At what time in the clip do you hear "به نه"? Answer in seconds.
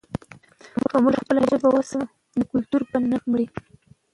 2.89-3.17